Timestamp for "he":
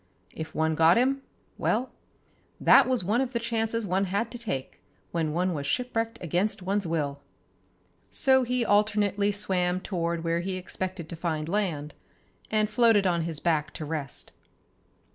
8.41-8.65, 10.39-10.55